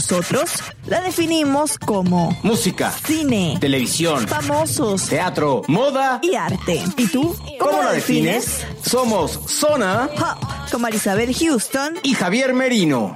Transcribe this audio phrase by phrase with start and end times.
[0.00, 0.50] Nosotros
[0.86, 6.20] la definimos como Música, cine, televisión, famosos teatro, moda.
[6.22, 6.82] y arte.
[6.96, 7.36] ¿Y tú?
[7.58, 8.64] ¿Cómo la defines?
[8.82, 11.98] Somos Zona Pop, con Marisabel Houston.
[12.02, 13.14] y Javier Merino.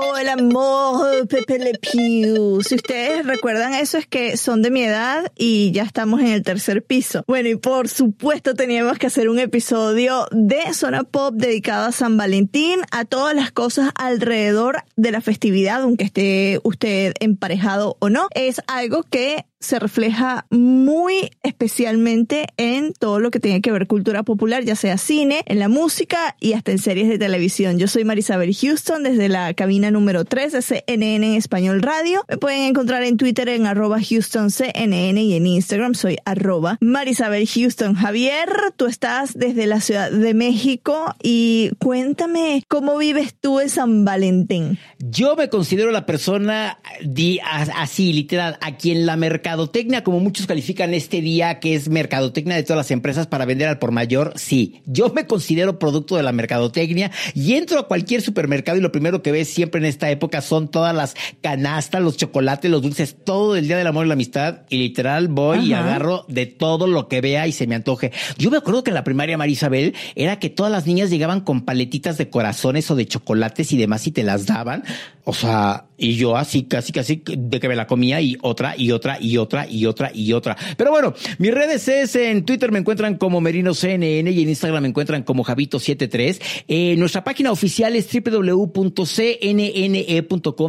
[0.00, 2.62] Hola, amor, Pepe Le Pew.
[2.62, 6.44] Si ustedes recuerdan eso, es que son de mi edad y ya estamos en el
[6.44, 7.24] tercer piso.
[7.26, 12.16] Bueno, y por supuesto teníamos que hacer un episodio de Zona Pop dedicado a San
[12.16, 18.28] Valentín, a todas las cosas alrededor de la festividad, aunque esté usted emparejado o no.
[18.34, 24.22] Es algo que se refleja muy especialmente en todo lo que tiene que ver cultura
[24.22, 27.78] popular, ya sea cine, en la música y hasta en series de televisión.
[27.78, 32.24] Yo soy Marisabel Houston desde la cabina número 3 de CNN Español Radio.
[32.28, 37.94] Me pueden encontrar en Twitter en arroba HoustonCNN y en Instagram soy arroba Marisabel Houston.
[37.94, 44.04] Javier, tú estás desde la Ciudad de México y cuéntame cómo vives tú en San
[44.04, 44.78] Valentín.
[44.98, 50.94] Yo me considero la persona di- así, literal, a quien la mercadotecnia, como muchos califican
[50.94, 54.82] este día, que es mercadotecnia de todas las empresas para vender al por mayor, sí.
[54.86, 59.22] Yo me considero producto de la mercadotecnia y entro a cualquier supermercado y lo primero
[59.22, 63.56] que ves siempre en esta época son todas las canastas, los chocolates, los dulces, todo
[63.56, 64.62] el día del amor y la amistad.
[64.68, 68.12] Y literal voy y agarro de todo lo que vea y se me antoje.
[68.36, 71.62] Yo me acuerdo que en la primaria, Marisabel, era que todas las niñas llegaban con
[71.62, 74.84] paletitas de corazones o de chocolates y demás y te las daban.
[75.30, 78.92] O sea, y yo así, casi, casi de que me la comía y otra y
[78.92, 80.56] otra y otra y otra y otra.
[80.78, 84.84] Pero bueno, mis redes es en Twitter me encuentran como Merino CNN y en Instagram
[84.84, 86.40] me encuentran como Javito73.
[86.68, 88.74] Eh, nuestra página oficial es www.cnne.com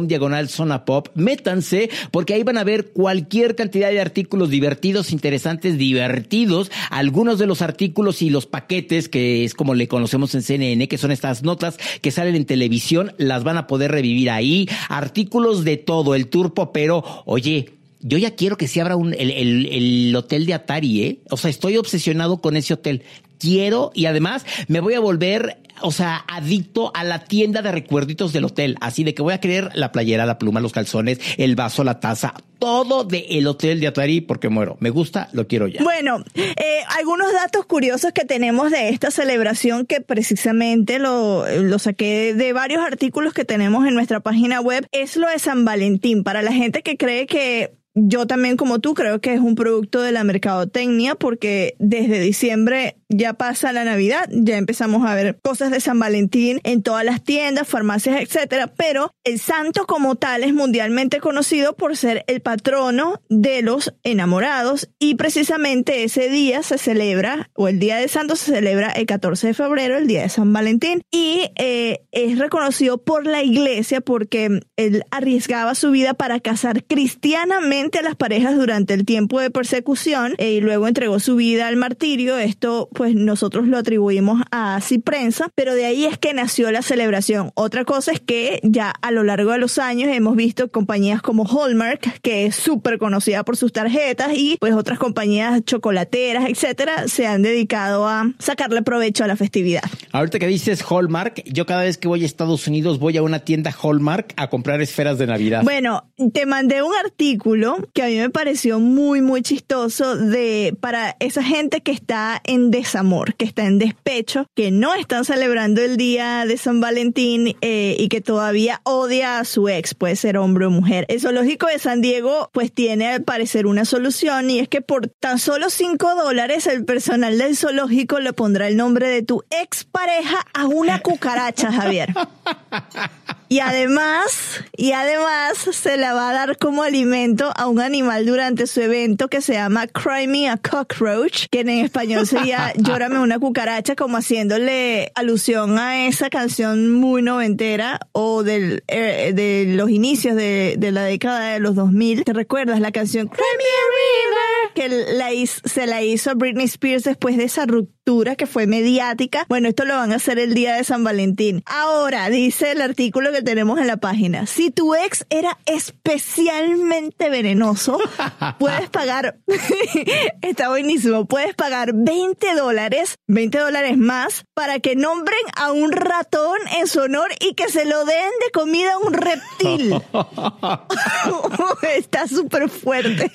[0.06, 1.08] diagonal zona pop.
[1.14, 6.70] Métanse porque ahí van a ver cualquier cantidad de artículos divertidos, interesantes, divertidos.
[6.90, 10.98] Algunos de los artículos y los paquetes, que es como le conocemos en CNN, que
[10.98, 14.49] son estas notas que salen en televisión, las van a poder revivir ahí.
[14.88, 17.04] Artículos de todo, el tour popero.
[17.26, 21.18] Oye, yo ya quiero que se abra un, el, el- el hotel de Atari, ¿eh?
[21.30, 23.02] O sea, estoy obsesionado con ese hotel.
[23.40, 28.32] Quiero y además me voy a volver, o sea, adicto a la tienda de recuerditos
[28.32, 28.76] del hotel.
[28.80, 31.98] Así de que voy a querer la playera, la pluma, los calzones, el vaso, la
[32.00, 34.76] taza, todo del hotel de Atari porque muero.
[34.78, 35.82] Me gusta, lo quiero ya.
[35.82, 42.34] Bueno, eh, algunos datos curiosos que tenemos de esta celebración que precisamente lo, lo saqué
[42.34, 46.22] de varios artículos que tenemos en nuestra página web es lo de San Valentín.
[46.22, 50.02] Para la gente que cree que yo también como tú creo que es un producto
[50.02, 55.70] de la mercadotecnia porque desde diciembre ya pasa la Navidad, ya empezamos a ver cosas
[55.70, 60.54] de San Valentín en todas las tiendas, farmacias, etcétera, pero el santo como tal es
[60.54, 67.50] mundialmente conocido por ser el patrono de los enamorados y precisamente ese día se celebra
[67.54, 70.52] o el día de santo se celebra el 14 de febrero, el día de San
[70.52, 76.84] Valentín y eh, es reconocido por la iglesia porque él arriesgaba su vida para casar
[76.84, 81.66] cristianamente a las parejas durante el tiempo de persecución eh, y luego entregó su vida
[81.66, 82.38] al martirio.
[82.38, 87.50] Esto pues nosotros lo atribuimos a Ciprensa, pero de ahí es que nació la celebración.
[87.54, 91.46] Otra cosa es que ya a lo largo de los años hemos visto compañías como
[91.46, 97.26] Hallmark, que es súper conocida por sus tarjetas, y pues otras compañías chocolateras, etcétera, se
[97.26, 99.84] han dedicado a sacarle provecho a la festividad.
[100.12, 103.38] Ahorita que dices Hallmark, yo cada vez que voy a Estados Unidos voy a una
[103.38, 105.62] tienda Hallmark a comprar esferas de Navidad.
[105.64, 106.04] Bueno,
[106.34, 111.42] te mandé un artículo que a mí me pareció muy, muy chistoso de para esa
[111.42, 116.44] gente que está en desamor, que está en despecho, que no están celebrando el día
[116.44, 120.70] de San Valentín eh, y que todavía odia a su ex, puede ser hombre o
[120.70, 121.06] mujer.
[121.08, 125.06] El zoológico de San Diego pues tiene al parecer una solución y es que por
[125.06, 129.84] tan solo 5 dólares el personal del zoológico le pondrá el nombre de tu ex
[129.84, 132.12] pareja a una cucaracha, Javier.
[133.52, 138.68] Y además, y además se la va a dar como alimento a un animal durante
[138.68, 143.40] su evento que se llama Cry Me a Cockroach, que en español sería Llórame una
[143.40, 150.36] cucaracha, como haciéndole alusión a esa canción muy noventera o del, eh, de los inicios
[150.36, 152.22] de, de, la década de los 2000.
[152.22, 155.06] ¿Te recuerdas la canción Cry Me a River?
[155.08, 155.28] Que la,
[155.68, 157.99] se la hizo Britney Spears después de esa ruptura
[158.36, 159.46] que fue mediática.
[159.48, 161.62] Bueno, esto lo van a hacer el día de San Valentín.
[161.64, 167.98] Ahora, dice el artículo que tenemos en la página, si tu ex era especialmente venenoso,
[168.58, 169.38] puedes pagar,
[170.42, 176.58] está buenísimo, puedes pagar 20 dólares, 20 dólares más para que nombren a un ratón
[176.78, 179.94] en su honor y que se lo den de comida a un reptil.
[181.96, 183.30] está súper fuerte.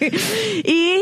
[0.66, 1.02] Y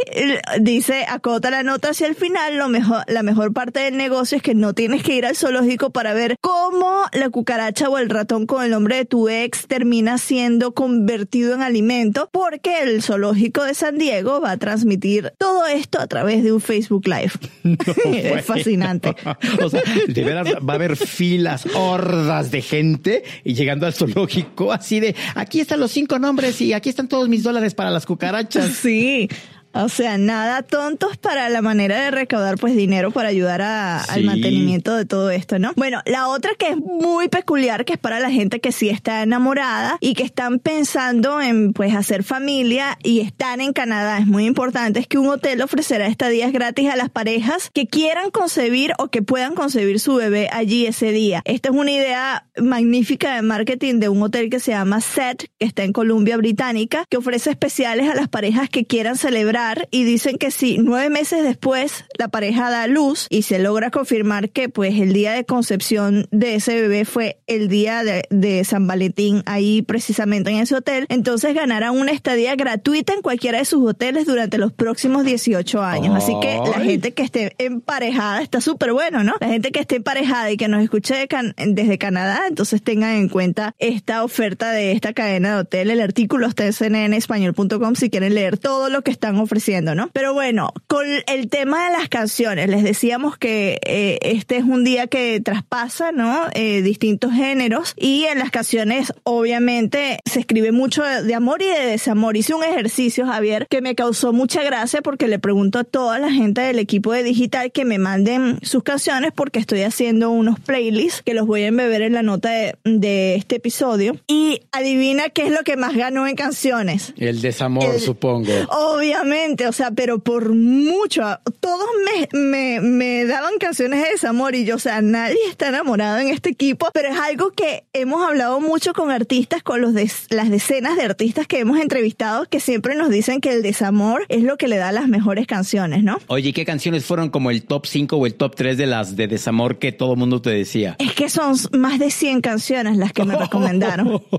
[0.62, 4.44] dice, acota la nota hacia el final, lo mejor, la mejor parte del negocio es
[4.44, 8.46] que no tienes que ir al zoológico para ver cómo la cucaracha o el ratón
[8.46, 13.74] con el nombre de tu ex termina siendo convertido en alimento, porque el zoológico de
[13.74, 17.32] San Diego va a transmitir todo esto a través de un Facebook Live.
[18.06, 19.16] es fascinante.
[19.64, 24.72] o sea, de veras va a haber filas, hordas de gente y llegando al zoológico
[24.72, 28.06] así de, aquí están los cinco nombres y aquí están todos mis dólares para las
[28.06, 28.74] cucarachas.
[28.74, 29.30] Sí.
[29.74, 34.96] O sea, nada tontos para la manera de recaudar pues dinero para ayudar al mantenimiento
[34.96, 35.74] de todo esto, ¿no?
[35.76, 39.24] Bueno, la otra que es muy peculiar, que es para la gente que sí está
[39.24, 44.46] enamorada y que están pensando en pues hacer familia y están en Canadá, es muy
[44.46, 49.08] importante, es que un hotel ofrecerá estadías gratis a las parejas que quieran concebir o
[49.08, 51.42] que puedan concebir su bebé allí ese día.
[51.46, 55.66] Esta es una idea magnífica de marketing de un hotel que se llama Set, que
[55.66, 60.38] está en Columbia Británica, que ofrece especiales a las parejas que quieran celebrar y dicen
[60.38, 65.00] que si nueve meses después la pareja da luz y se logra confirmar que pues
[65.00, 70.52] el día de concepción de ese bebé fue el día de, San Valentín ahí precisamente
[70.52, 74.72] en ese hotel, entonces ganarán una estadía gratuita en cualquiera de sus hoteles durante los
[74.72, 76.16] próximos 18 años.
[76.16, 79.34] Así que la gente que esté emparejada está súper bueno, ¿no?
[79.40, 81.28] La gente que esté emparejada y que nos escuche
[81.58, 85.90] desde Canadá, entonces tengan en cuenta esta oferta de esta cadena de hotel.
[85.90, 89.53] El artículo está en cnnespañol.com si quieren leer todo lo que están ofreciendo
[89.96, 90.10] ¿no?
[90.14, 94.84] Pero bueno, con el tema de las canciones, les decíamos que eh, este es un
[94.84, 96.46] día que traspasa, ¿no?
[96.54, 101.86] Eh, distintos géneros y en las canciones obviamente se escribe mucho de, amor y de
[101.86, 102.36] desamor.
[102.36, 106.32] Hice un ejercicio, Javier, que me causó mucha gracia porque le pregunto a toda la
[106.32, 111.22] gente del equipo de digital que me manden sus canciones porque estoy haciendo unos playlists
[111.22, 114.18] que los voy a embeber en la nota de, de este episodio.
[114.28, 117.14] Y adivina qué es lo que más ganó en canciones.
[117.18, 118.52] El desamor, supongo.
[118.70, 121.22] Obviamente o sea, pero por mucho,
[121.60, 126.20] todos me, me, me daban canciones de desamor y yo, o sea, nadie está enamorado
[126.20, 129.94] en este equipo, pero es algo que hemos hablado mucho con artistas, con los
[130.30, 134.44] las decenas de artistas que hemos entrevistado, que siempre nos dicen que el desamor es
[134.44, 136.18] lo que le da las mejores canciones, ¿no?
[136.28, 139.28] Oye, ¿qué canciones fueron como el top 5 o el top 3 de las de
[139.28, 140.96] desamor que todo mundo te decía?
[141.00, 144.08] Es que son más de 100 canciones las que me recomendaron.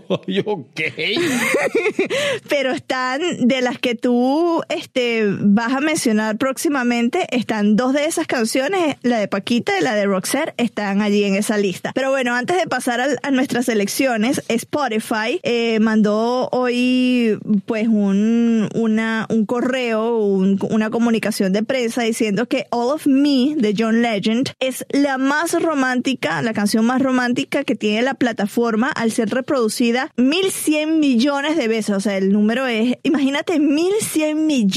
[0.44, 0.80] ok.
[2.48, 4.62] pero están de las que tú
[4.94, 9.96] te vas a mencionar próximamente, están dos de esas canciones, la de Paquita y la
[9.96, 11.90] de Roxette, están allí en esa lista.
[11.94, 17.36] Pero bueno, antes de pasar a, nuestras elecciones, Spotify eh, mandó hoy
[17.66, 23.74] pues un, una, un correo, una comunicación de prensa diciendo que All of Me de
[23.76, 29.10] John Legend es la más romántica, la canción más romántica que tiene la plataforma al
[29.10, 31.96] ser reproducida 1100 millones de veces.
[31.96, 34.73] O sea, el número es, imagínate, 1100 millones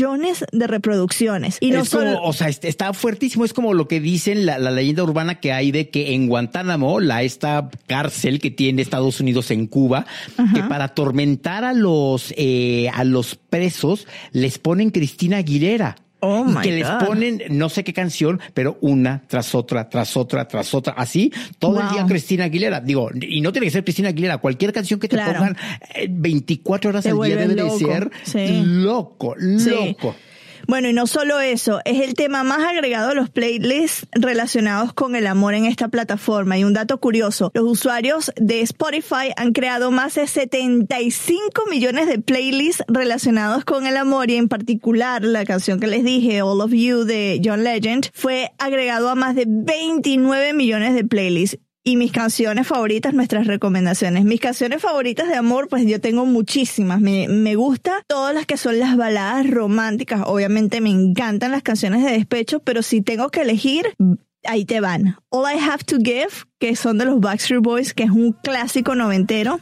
[0.52, 1.58] de reproducciones.
[1.60, 2.22] Y no solo...
[2.24, 3.46] o sea, está fuertísimo.
[3.46, 7.24] Es como lo que dicen la, leyenda urbana que hay de que en Guantánamo, la
[7.24, 10.06] esta cárcel que tiene Estados Unidos en Cuba,
[10.54, 15.96] que para atormentar a los eh, a los presos les ponen Cristina Aguilera.
[16.20, 20.48] Oh my que les ponen no sé qué canción, pero una tras otra, tras otra,
[20.48, 22.80] tras otra, así todo el día Cristina Aguilera.
[22.82, 25.56] Digo, y no tiene que ser Cristina Aguilera, cualquier canción que te pongan
[26.10, 28.10] 24 eh, horas al día debe de ser
[28.66, 30.16] loco, loco.
[30.68, 35.16] Bueno, y no solo eso, es el tema más agregado a los playlists relacionados con
[35.16, 36.58] el amor en esta plataforma.
[36.58, 42.20] Y un dato curioso, los usuarios de Spotify han creado más de 75 millones de
[42.20, 46.74] playlists relacionados con el amor y en particular la canción que les dije, All of
[46.74, 52.12] You de John Legend, fue agregado a más de 29 millones de playlists y mis
[52.12, 54.26] canciones favoritas, nuestras recomendaciones.
[54.26, 57.00] Mis canciones favoritas de amor, pues yo tengo muchísimas.
[57.00, 60.24] Me, me gusta todas las que son las baladas románticas.
[60.26, 63.96] Obviamente me encantan las canciones de despecho, pero si tengo que elegir,
[64.44, 65.16] ahí te van.
[65.30, 66.28] All I Have to Give,
[66.60, 69.62] que son de los Backstreet Boys, que es un clásico noventero.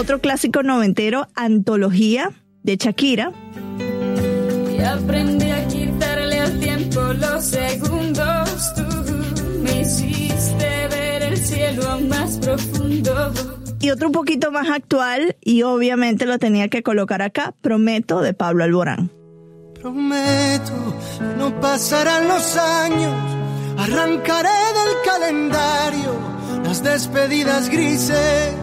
[0.00, 2.30] Otro clásico noventero, Antología,
[2.62, 3.32] de Shakira.
[4.74, 8.74] Y aprendí a quitarle al tiempo los segundos.
[8.76, 8.82] Tú
[9.62, 13.30] me hiciste ver el cielo más profundo.
[13.78, 18.32] Y otro un poquito más actual, y obviamente lo tenía que colocar acá, Prometo, de
[18.32, 19.10] Pablo Alborán.
[19.82, 23.14] Prometo que no pasarán los años,
[23.76, 26.14] arrancaré del calendario
[26.64, 28.54] las despedidas grises,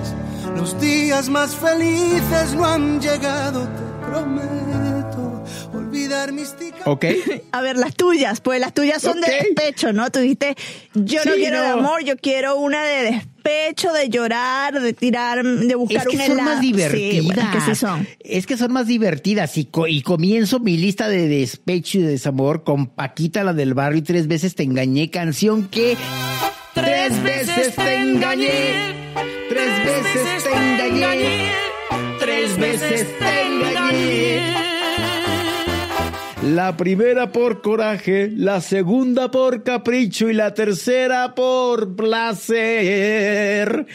[0.57, 6.81] los días más felices no han llegado, te prometo olvidar mis ticas.
[6.85, 7.05] ¿Ok?
[7.51, 10.09] A ver, las tuyas, pues las tuyas son de despecho, ¿no?
[10.09, 10.55] Tú dijiste,
[10.93, 11.73] yo no quiero de no.
[11.75, 16.21] amor, yo quiero una de despecho, de llorar, de tirar, de buscar Es que un
[16.23, 16.49] son helado.
[16.49, 17.11] más divertidas.
[17.13, 18.07] Sí, bueno, es que sí son.
[18.19, 19.57] Es que son más divertidas.
[19.57, 23.73] Y, co- y comienzo mi lista de despecho y de desamor con Paquita, la del
[23.73, 25.09] barrio, y tres veces te engañé.
[25.11, 25.95] Canción que.
[27.07, 28.49] Tres veces te engañé.
[29.47, 31.51] Tres veces te engañé.
[32.19, 34.41] Tres veces te engañé.
[36.53, 43.85] La primera por coraje, la segunda por capricho y la tercera por placer.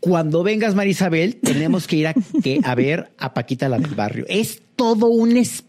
[0.00, 4.24] Cuando vengas, Marisabel, tenemos que ir a, que- a ver a Paquita la del barrio.
[4.26, 5.67] Es todo un espectáculo.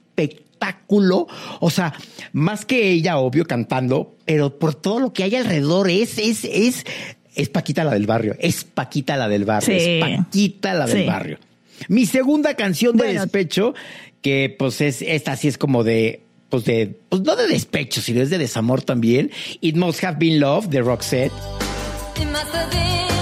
[1.59, 1.93] O sea,
[2.33, 6.85] más que ella, obvio, cantando, pero por todo lo que hay alrededor, es, es, es,
[7.35, 8.35] es Paquita la del barrio.
[8.39, 9.79] Es Paquita la del barrio.
[9.79, 9.85] Sí.
[10.01, 11.07] Es Paquita la del Sí.
[11.07, 11.37] barrio.
[11.87, 13.21] Mi segunda canción de Bueno.
[13.21, 13.73] despecho,
[14.21, 18.21] que pues es, esta sí es como de, pues de, pues no de despecho, sino
[18.21, 19.31] es de desamor también.
[19.61, 21.31] It Must Have Been Love de Roxette.
[22.17, 23.18] It must have been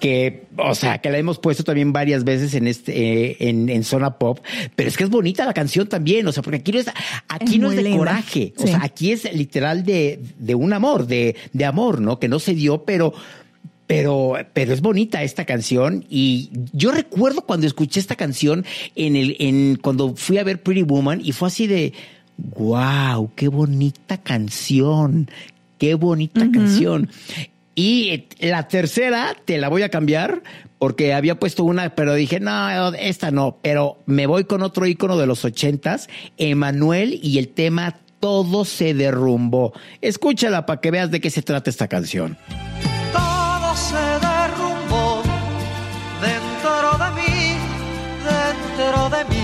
[0.00, 2.92] que, o sea, que la hemos puesto también varias veces en este,
[3.30, 4.40] eh, en, en zona pop,
[4.74, 6.88] pero es que es bonita la canción también, o sea, porque aquí no es,
[7.28, 10.72] aquí Es no es de linda, coraje, o sea, aquí es literal de, de un
[10.72, 12.18] amor, de, de amor, ¿no?
[12.18, 13.12] Que no se dio, pero,
[13.86, 18.64] pero, pero es bonita esta canción y yo recuerdo cuando escuché esta canción
[18.96, 21.92] en el, en, cuando fui a ver Pretty Woman y fue así de,
[22.56, 25.28] wow, qué bonita canción,
[25.78, 27.10] qué bonita canción.
[27.74, 30.42] Y la tercera te la voy a cambiar
[30.78, 35.18] porque había puesto una, pero dije, no, esta no, pero me voy con otro ícono
[35.18, 36.08] de los ochentas,
[36.38, 39.72] Emanuel y el tema Todo se derrumbó.
[40.00, 42.36] Escúchala para que veas de qué se trata esta canción.
[43.12, 45.22] Todo se derrumbó
[46.20, 47.56] dentro de mí,
[48.24, 49.40] dentro de mí.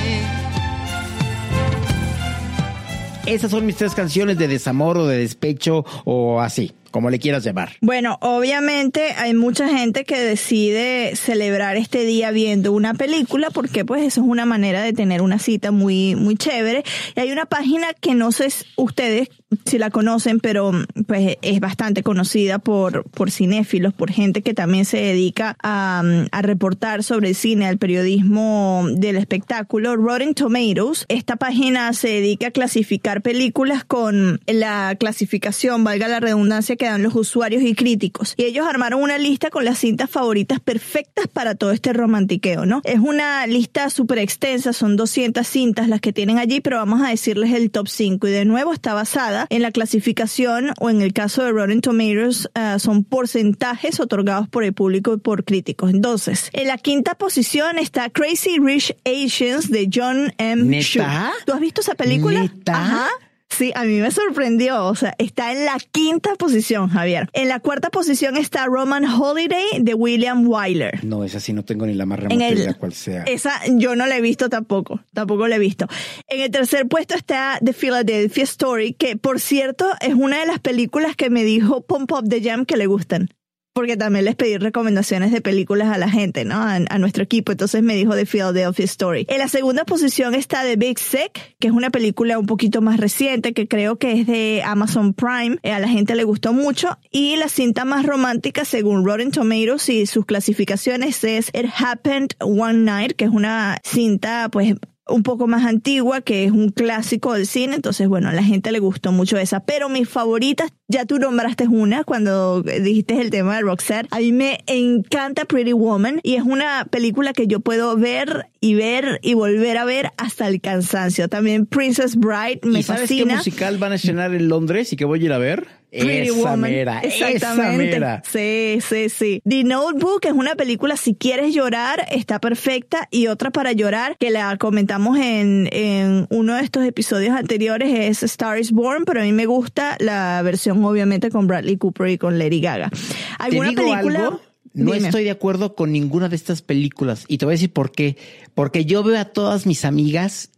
[3.27, 7.45] Esas son mis tres canciones de desamor o de despecho o así, como le quieras
[7.45, 7.73] llamar.
[7.81, 14.03] Bueno, obviamente hay mucha gente que decide celebrar este día viendo una película porque pues
[14.03, 16.85] eso es una manera de tener una cita muy muy chévere.
[17.15, 19.29] Y hay una página que no sé si ustedes
[19.65, 20.73] si la conocen, pero
[21.07, 26.03] pues es bastante conocida por por cinéfilos, por gente que también se dedica a,
[26.33, 31.07] a reportar sobre el cine, al periodismo del espectáculo, Rotten Tomatoes.
[31.09, 37.03] Esta página se dedica a clasificar películas con la clasificación, valga la redundancia, que dan
[37.03, 38.35] los usuarios y críticos.
[38.37, 42.81] Y ellos armaron una lista con las cintas favoritas perfectas para todo este romantiqueo, ¿no?
[42.85, 47.09] Es una lista súper extensa, son 200 cintas las que tienen allí, pero vamos a
[47.09, 48.27] decirles el top 5.
[48.29, 52.49] Y de nuevo está basada en la clasificación, o en el caso de Rotten Tomatoes,
[52.55, 55.91] ah, son porcentajes otorgados por el público y por críticos.
[55.91, 60.65] Entonces, en la quinta posición está Crazy Rich Asians de John M.
[60.65, 61.33] ¿Neta?
[61.45, 62.43] ¿Tú has visto esa película?
[62.43, 62.75] ¿Neta?
[62.75, 63.09] Ajá.
[63.57, 64.85] Sí, a mí me sorprendió.
[64.85, 67.31] O sea, está en la quinta posición, Javier.
[67.33, 71.03] En la cuarta posición está Roman Holiday de William Wyler.
[71.03, 73.23] No, esa sí no tengo ni la más remota idea cuál sea.
[73.23, 75.87] Esa yo no la he visto tampoco, tampoco la he visto.
[76.29, 80.59] En el tercer puesto está The Philadelphia Story, que por cierto es una de las
[80.59, 83.31] películas que me dijo Pump Up the Jam que le gustan.
[83.77, 86.63] Porque también les pedí recomendaciones de películas a la gente, ¿no?
[86.63, 87.53] A, nuestro equipo.
[87.53, 89.27] Entonces me dijo The Philadelphia Story.
[89.29, 92.99] En la segunda posición está The Big Sick, que es una película un poquito más
[92.99, 95.59] reciente, que creo que es de Amazon Prime.
[95.63, 96.97] Eh, a la gente le gustó mucho.
[97.11, 102.79] Y la cinta más romántica, según Rotten Tomatoes y sus clasificaciones, es It Happened One
[102.79, 104.75] Night, que es una cinta, pues,
[105.09, 108.73] un poco más antigua, que es un clásico del cine, entonces bueno, a la gente
[108.73, 113.57] le gustó mucho esa, pero mis favoritas, ya tú nombraste una cuando dijiste el tema
[113.57, 117.97] de Roxette, a mí me encanta Pretty Woman y es una película que yo puedo
[117.97, 121.29] ver y ver y volver a ver hasta el cansancio.
[121.29, 123.37] También Princess Bride me ¿Y sabes qué fascina.
[123.37, 125.67] musical van a estrenar en Londres y que voy a ir a ver?
[126.01, 126.61] Pretty Esa Woman.
[126.61, 127.85] mera, esa Exactamente.
[127.95, 128.23] mera.
[128.31, 129.43] Sí, sí, sí.
[129.49, 133.09] The Notebook es una película, si quieres llorar, está perfecta.
[133.11, 138.23] Y otra para llorar, que la comentamos en, en uno de estos episodios anteriores, es
[138.23, 142.19] Star is Born, pero a mí me gusta la versión, obviamente, con Bradley Cooper y
[142.19, 142.91] con Lady Gaga.
[142.91, 142.97] ¿Te
[143.39, 144.19] ¿Alguna digo película?
[144.21, 144.41] algo?
[144.75, 145.07] No Dime.
[145.09, 147.25] estoy de acuerdo con ninguna de estas películas.
[147.29, 148.19] Y te voy a decir por qué.
[148.55, 150.51] Porque yo veo a todas mis amigas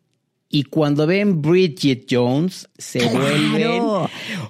[0.51, 3.19] y cuando ven Bridget Jones se Claro.
[3.21, 3.83] vuelven.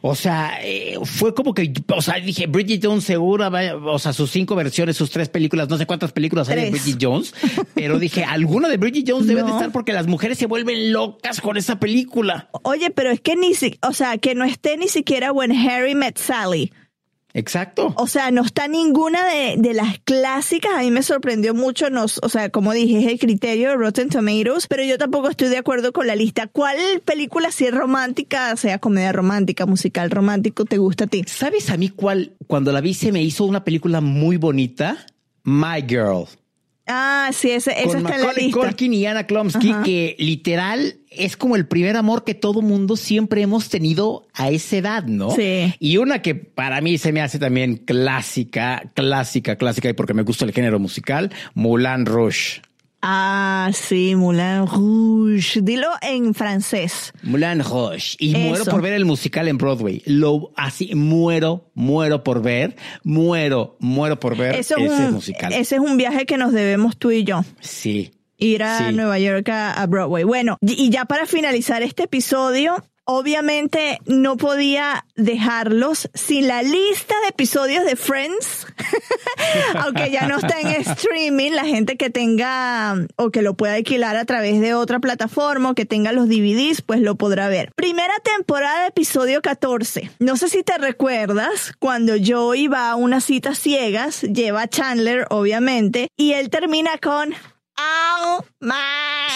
[0.02, 4.12] O sea, eh, fue como que, o sea, dije, Bridget Jones segura, vaya, o sea,
[4.12, 6.70] sus cinco versiones, sus tres películas, no sé cuántas películas hay de.
[6.70, 7.34] Bridget Jones,
[7.74, 11.40] pero dije, alguna de Bridget Jones debe de estar porque las mujeres se vuelven locas
[11.40, 12.48] con esa película.
[12.62, 15.94] Oye, pero es que ni si, o sea, que no esté ni siquiera When Harry
[15.96, 16.72] Met Sally.
[17.34, 17.92] Exacto.
[17.96, 20.72] O sea, no está ninguna de, de las clásicas.
[20.74, 21.90] A mí me sorprendió mucho.
[21.90, 25.48] Nos, o sea, como dije, es el criterio de Rotten Tomatoes, pero yo tampoco estoy
[25.48, 26.46] de acuerdo con la lista.
[26.46, 31.24] ¿Cuál película, si es romántica, sea comedia romántica, musical romántico, te gusta a ti?
[31.26, 32.32] ¿Sabes a mí cuál?
[32.46, 35.06] Cuando la vi se me hizo una película muy bonita.
[35.44, 36.26] My Girl.
[36.88, 38.58] Ah, sí, ese, esa con está en la lista.
[38.60, 39.82] Culkin y Anna Klumsky, Ajá.
[39.82, 44.76] que literal es como el primer amor que todo mundo siempre hemos tenido a esa
[44.76, 45.30] edad, ¿no?
[45.30, 45.74] Sí.
[45.78, 50.22] Y una que para mí se me hace también clásica, clásica, clásica, y porque me
[50.22, 52.62] gusta el género musical, Moulin Rouge.
[53.00, 55.60] Ah, sí, Moulin Rouge.
[55.62, 57.12] Dilo en francés.
[57.22, 58.16] Moulin Rouge.
[58.18, 58.38] Y Eso.
[58.40, 60.02] muero por ver el musical en Broadway.
[60.06, 62.74] Lo así, muero, muero por ver,
[63.04, 65.52] muero, muero por ver Eso ese es un, musical.
[65.52, 67.44] ese es un viaje que nos debemos tú y yo.
[67.60, 68.10] Sí.
[68.36, 68.94] ir a Sí.
[68.94, 70.24] Nueva York a, a Broadway.
[70.24, 77.28] Bueno, y ya para finalizar este episodio, obviamente no podía dejarlos sin la lista de
[77.28, 78.66] episodios de Friends,
[79.76, 84.16] aunque ya no está en streaming, la gente que tenga o que lo pueda alquilar
[84.16, 87.72] a través de otra plataforma o que tenga los DVDs, pues lo podrá ver.
[87.74, 90.10] Primera temporada, episodio 14.
[90.18, 95.26] No sé si te recuerdas cuando yo iba a unas citas ciegas, lleva a Chandler,
[95.30, 97.34] obviamente, y él termina con
[97.78, 98.72] Oh my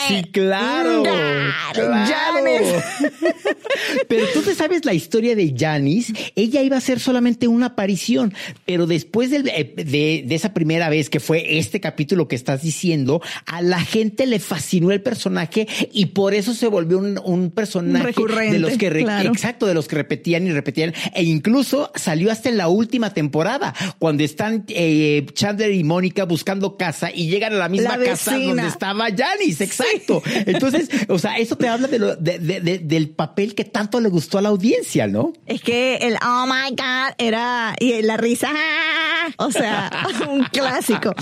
[0.08, 1.02] Sí, claro.
[1.04, 2.32] Claro.
[4.08, 6.12] Pero tú te sabes la historia de Janice.
[6.34, 8.34] Ella iba a ser solamente una aparición,
[8.66, 13.22] pero después eh, de, de esa primera vez que fue este capítulo que estás diciendo,
[13.46, 18.06] a la gente le fascinó el personaje y por eso se volvió un, un personaje
[18.06, 19.30] Recurrente, de los que re- claro.
[19.30, 23.74] exacto de los que repetían y repetían e incluso salió hasta en la última temporada
[23.98, 28.31] cuando están eh, Chandler y Mónica buscando casa y llegan a la misma La casa
[28.38, 30.22] donde estaba Janice, exacto.
[30.46, 34.00] Entonces, o sea, eso te habla de lo- de- de- de- del papel que tanto
[34.00, 35.32] le gustó a la audiencia, ¿no?
[35.46, 38.50] Es que el oh my god era y la risa,
[39.38, 39.90] o sea,
[40.30, 41.14] un clásico.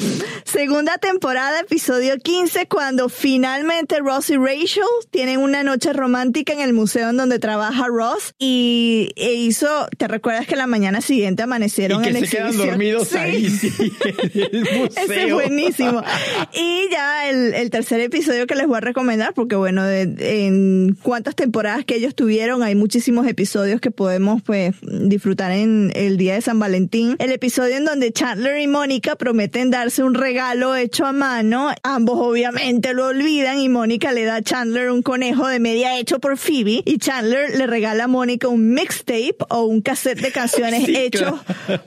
[0.44, 6.72] Segunda temporada, episodio 15, cuando finalmente Ross y Rachel tienen una noche romántica en el
[6.72, 12.00] museo en donde trabaja Ross y e hizo, ¿te recuerdas que la mañana siguiente amanecieron
[12.00, 12.68] y que en se quedan exhibición?
[12.68, 13.16] dormidos Sí.
[13.18, 13.92] ahí, sí,
[14.34, 14.90] en el museo.
[15.04, 16.02] Ese es buenísimo.
[16.52, 20.96] Y ya el, el tercer episodio que les voy a recomendar, porque bueno, de- en
[21.02, 26.34] cuántas temporadas que ellos tuvieron, hay muchísimos episodios que podemos pues disfrutar en el día
[26.34, 27.16] de San Valentín.
[27.18, 31.70] El episodio en donde Chandler y Mónica prometen darse un regalo hecho a mano.
[31.82, 36.18] Ambos obviamente lo olvidan y Mónica le da a Chandler un conejo de media hecho
[36.20, 40.84] por Phoebe y Chandler le regala a Mónica un mixtape o un cassette de canciones
[40.86, 41.38] Sí, hecho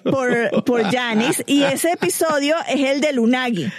[0.04, 1.44] por, por Janice.
[1.48, 3.72] Y ese episodio es el de Lunagi.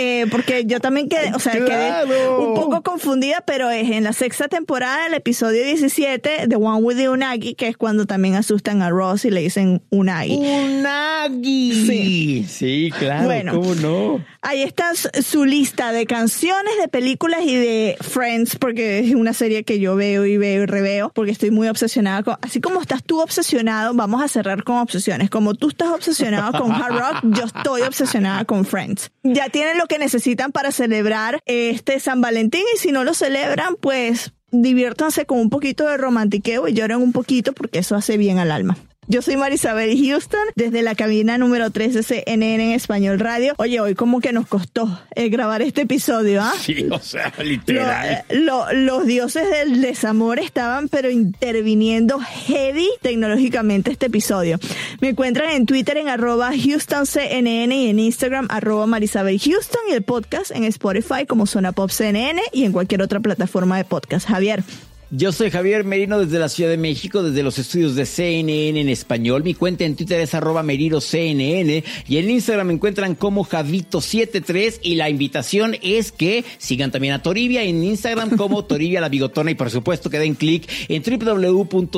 [0.00, 2.04] Eh, porque yo también quedé, o sea, quedé
[2.38, 6.96] un poco confundida, pero es en la sexta temporada, el episodio 17, The One with
[6.96, 10.36] the Unagi, que es cuando también asustan a Ross y le dicen Unagi.
[10.36, 11.84] Unagi.
[11.84, 12.44] Sí.
[12.48, 13.24] Sí, claro.
[13.24, 13.52] Bueno.
[13.54, 14.24] ¿Cómo no?
[14.48, 19.62] Ahí está su- lista de canciones, de películas y de Friends, porque es una serie
[19.62, 23.02] que yo veo y veo y reveo, porque estoy muy obsesionada con, así como estás
[23.04, 25.28] tú obsesionado, vamos a cerrar con obsesiones.
[25.28, 29.10] Como tú estás obsesionado con Hard Rock, yo estoy obsesionada con Friends.
[29.22, 33.76] Ya tienen lo que necesitan para celebrar este San Valentín y si no lo celebran,
[33.78, 38.38] pues diviértanse con un poquito de romantiqueo y lloren un poquito porque eso hace bien
[38.38, 38.78] al alma.
[39.10, 43.54] Yo soy Marisabel Houston, desde la cabina número 3 de CNN en Español Radio.
[43.56, 46.52] Oye, hoy como que nos costó eh, grabar este episodio, ¿ah?
[46.60, 48.06] Sí, o sea, Lo- literal.
[48.28, 54.58] eh, lo- los dioses del desamor estaban pero interviniendo heavy tecnológicamente este episodio.
[55.00, 60.02] Me encuentran en Twitter en arroba HoustonCNN y en Instagram arroba Marisabel Houston y el
[60.02, 64.28] podcast en Spotify como Zona Pop CNN y en cualquier otra plataforma de podcast.
[64.28, 64.62] Javier.
[65.10, 68.90] Yo soy Javier Merino desde la Ciudad de México, desde los estudios de CNN en
[68.90, 69.42] español.
[69.42, 74.96] Mi cuenta en Twitter es arroba CNN y en Instagram me encuentran como Javito73 y
[74.96, 79.54] la invitación es que sigan también a Toribia en Instagram como Toribia la Bigotona y
[79.54, 81.88] por supuesto que den clic en www.cnne.com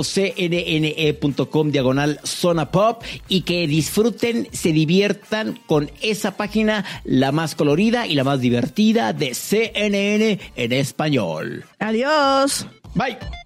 [1.73, 8.15] diagonal zona pop y que disfruten, se diviertan con esa página la más colorida y
[8.15, 11.65] la más divertida de CNN en español.
[11.81, 12.69] Adiós.
[12.95, 13.40] Bye.